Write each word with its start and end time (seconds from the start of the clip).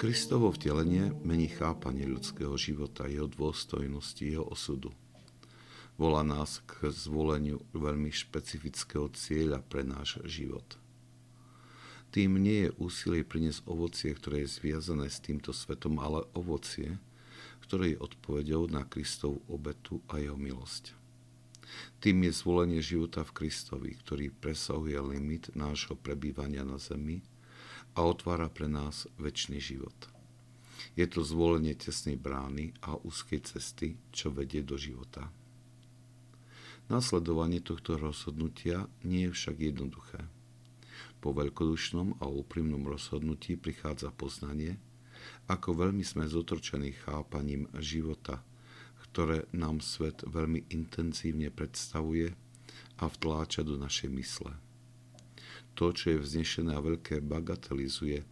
Kristovo 0.00 0.48
vtelenie 0.48 1.12
mení 1.28 1.52
chápanie 1.52 2.08
ľudského 2.08 2.56
života, 2.56 3.04
jeho 3.04 3.28
dôstojnosti, 3.28 4.24
jeho 4.24 4.48
osudu. 4.48 4.96
Volá 6.00 6.24
nás 6.24 6.64
k 6.64 6.88
zvoleniu 6.88 7.60
veľmi 7.76 8.08
špecifického 8.08 9.12
cieľa 9.12 9.60
pre 9.60 9.84
náš 9.84 10.16
život. 10.24 10.64
Tým 12.16 12.40
nie 12.40 12.64
je 12.64 12.76
úsilie 12.80 13.28
priniesť 13.28 13.60
ovocie, 13.68 14.16
ktoré 14.16 14.48
je 14.48 14.56
zviazané 14.56 15.12
s 15.12 15.20
týmto 15.20 15.52
svetom, 15.52 16.00
ale 16.00 16.24
ovocie, 16.32 16.96
ktoré 17.68 17.92
je 17.92 18.00
odpovedou 18.00 18.72
na 18.72 18.88
Kristov 18.88 19.44
obetu 19.52 20.00
a 20.08 20.16
jeho 20.16 20.40
milosť. 20.40 20.96
Tým 22.00 22.24
je 22.24 22.32
zvolenie 22.32 22.80
života 22.80 23.20
v 23.20 23.36
Kristovi, 23.36 24.00
ktorý 24.00 24.32
presahuje 24.32 24.96
limit 24.96 25.52
nášho 25.52 25.92
prebývania 25.92 26.64
na 26.64 26.80
zemi 26.80 27.20
a 27.94 28.00
otvára 28.06 28.50
pre 28.50 28.70
nás 28.70 29.10
väčší 29.18 29.58
život. 29.58 29.96
Je 30.96 31.06
to 31.06 31.22
zvolenie 31.22 31.76
tesnej 31.76 32.16
brány 32.16 32.72
a 32.82 32.96
úzkej 32.96 33.44
cesty, 33.44 34.00
čo 34.10 34.32
vedie 34.32 34.64
do 34.64 34.80
života. 34.80 35.28
Nasledovanie 36.90 37.62
tohto 37.62 37.94
rozhodnutia 37.94 38.90
nie 39.06 39.30
je 39.30 39.34
však 39.34 39.56
jednoduché. 39.62 40.26
Po 41.22 41.30
veľkodušnom 41.30 42.18
a 42.18 42.26
úprimnom 42.26 42.82
rozhodnutí 42.82 43.54
prichádza 43.54 44.10
poznanie, 44.10 44.80
ako 45.46 45.86
veľmi 45.86 46.02
sme 46.02 46.26
zotročení 46.26 46.96
chápaním 46.96 47.68
života, 47.78 48.42
ktoré 49.10 49.46
nám 49.54 49.84
svet 49.84 50.24
veľmi 50.26 50.66
intenzívne 50.72 51.52
predstavuje 51.52 52.32
a 52.98 53.04
vtláča 53.06 53.62
do 53.62 53.76
našej 53.78 54.10
mysle. 54.10 54.69
To, 55.78 55.94
čo 55.94 56.16
je 56.16 56.18
vznešené 56.22 56.76
a 56.76 56.84
veľké, 56.84 57.22
bagatelizuje 57.24 58.26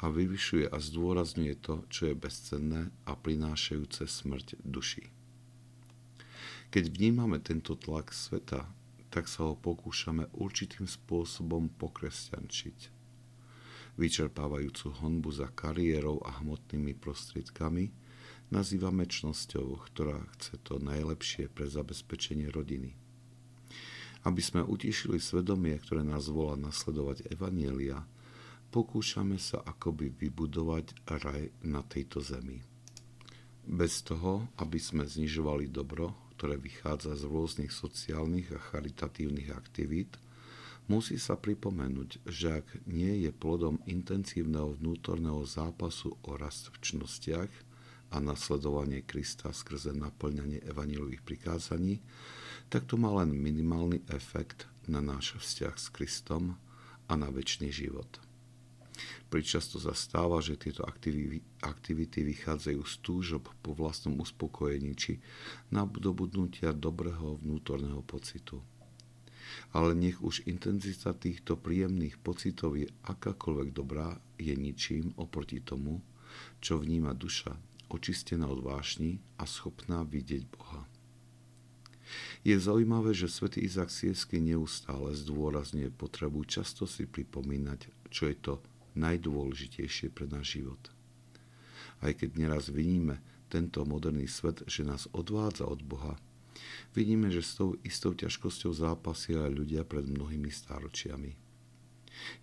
a 0.00 0.04
vyvyšuje 0.08 0.68
a 0.68 0.76
zdôrazňuje 0.80 1.54
to, 1.60 1.84
čo 1.92 2.10
je 2.10 2.14
bezcenné 2.18 2.90
a 3.06 3.12
prinášajúce 3.16 4.08
smrť 4.08 4.60
duši. 4.64 5.08
Keď 6.70 6.84
vnímame 6.86 7.42
tento 7.42 7.74
tlak 7.74 8.14
sveta, 8.14 8.70
tak 9.10 9.26
sa 9.26 9.50
ho 9.50 9.58
pokúšame 9.58 10.30
určitým 10.38 10.86
spôsobom 10.86 11.66
pokresťančiť. 11.74 12.78
Vyčerpávajúcu 13.98 14.86
honbu 15.02 15.34
za 15.34 15.50
kariérou 15.50 16.22
a 16.22 16.38
hmotnými 16.38 16.94
prostriedkami 16.94 17.90
nazývame 18.54 19.06
čnosťou, 19.06 19.82
ktorá 19.90 20.22
chce 20.38 20.62
to 20.62 20.78
najlepšie 20.78 21.50
pre 21.50 21.66
zabezpečenie 21.66 22.48
rodiny. 22.54 22.99
Aby 24.20 24.44
sme 24.44 24.60
utišili 24.60 25.16
svedomie, 25.16 25.80
ktoré 25.80 26.04
nás 26.04 26.28
volá 26.28 26.58
nasledovať 26.60 27.32
Evanielia, 27.32 28.04
pokúšame 28.68 29.40
sa 29.40 29.64
akoby 29.64 30.12
vybudovať 30.12 30.92
raj 31.08 31.48
na 31.64 31.80
tejto 31.82 32.20
zemi. 32.20 32.60
Bez 33.64 34.04
toho, 34.04 34.48
aby 34.60 34.76
sme 34.76 35.08
znižovali 35.08 35.68
dobro, 35.72 36.16
ktoré 36.36 36.56
vychádza 36.56 37.16
z 37.16 37.28
rôznych 37.28 37.72
sociálnych 37.72 38.52
a 38.56 38.58
charitatívnych 38.60 39.52
aktivít, 39.52 40.16
musí 40.88 41.20
sa 41.20 41.36
pripomenúť, 41.36 42.24
že 42.24 42.64
ak 42.64 42.88
nie 42.88 43.24
je 43.24 43.30
plodom 43.30 43.78
intenzívneho 43.84 44.74
vnútorného 44.80 45.44
zápasu 45.44 46.16
o 46.24 46.34
rast 46.34 46.72
a 48.10 48.18
nasledovanie 48.18 49.06
Krista 49.06 49.54
skrze 49.54 49.94
naplňanie 49.94 50.66
evanílových 50.66 51.22
prikázaní, 51.22 52.02
tak 52.70 52.86
to 52.86 52.98
má 52.98 53.10
len 53.22 53.34
minimálny 53.34 54.02
efekt 54.10 54.66
na 54.86 55.02
náš 55.02 55.38
vzťah 55.38 55.74
s 55.78 55.86
Kristom 55.90 56.58
a 57.06 57.12
na 57.14 57.30
väčší 57.30 57.70
život. 57.70 58.22
Pričasto 59.30 59.78
sa 59.78 59.94
že 60.42 60.58
tieto 60.58 60.82
aktivity 61.62 62.18
vychádzajú 62.26 62.82
z 62.82 62.94
túžob 63.00 63.46
po 63.62 63.72
vlastnom 63.72 64.18
uspokojení 64.18 64.92
či 64.98 65.22
nadobudnutia 65.70 66.74
dobrého 66.74 67.38
vnútorného 67.38 68.02
pocitu. 68.02 68.60
Ale 69.70 69.94
nech 69.94 70.18
už 70.22 70.46
intenzita 70.50 71.14
týchto 71.14 71.58
príjemných 71.58 72.18
pocitov 72.18 72.74
je 72.78 72.90
akákoľvek 73.06 73.68
dobrá, 73.70 74.18
je 74.38 74.54
ničím 74.54 75.14
oproti 75.16 75.62
tomu, 75.62 76.02
čo 76.58 76.78
vníma 76.78 77.14
duša, 77.14 77.54
očistená 77.90 78.46
od 78.46 78.62
vášni 78.62 79.18
a 79.36 79.44
schopná 79.44 80.06
vidieť 80.06 80.46
Boha. 80.46 80.86
Je 82.42 82.56
zaujímavé, 82.58 83.14
že 83.14 83.30
svätý 83.30 83.62
Izak 83.62 83.90
Siesky 83.90 84.42
neustále 84.42 85.14
zdôrazňuje 85.14 85.94
potrebu 85.94 86.42
často 86.46 86.86
si 86.86 87.06
pripomínať, 87.06 87.86
čo 88.10 88.26
je 88.26 88.36
to 88.38 88.54
najdôležitejšie 88.98 90.10
pre 90.10 90.26
náš 90.26 90.58
život. 90.58 90.82
Aj 92.02 92.10
keď 92.10 92.30
neraz 92.40 92.72
vidíme 92.72 93.22
tento 93.52 93.84
moderný 93.86 94.26
svet, 94.26 94.64
že 94.66 94.86
nás 94.86 95.06
odvádza 95.12 95.68
od 95.68 95.84
Boha, 95.84 96.18
vidíme, 96.96 97.30
že 97.30 97.44
s 97.44 97.58
tou 97.58 97.78
istou 97.86 98.16
ťažkosťou 98.16 98.72
zápasia 98.74 99.46
aj 99.46 99.52
ľudia 99.54 99.82
pred 99.86 100.06
mnohými 100.06 100.50
stáročiami. 100.50 101.49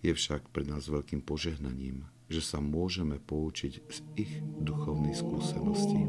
Je 0.00 0.12
však 0.14 0.50
pre 0.52 0.64
nás 0.66 0.86
veľkým 0.86 1.22
požehnaním, 1.24 2.06
že 2.28 2.44
sa 2.44 2.60
môžeme 2.60 3.18
poučiť 3.18 3.72
z 3.88 3.98
ich 4.16 4.32
duchovnej 4.60 5.16
skúsenosti. 5.16 6.00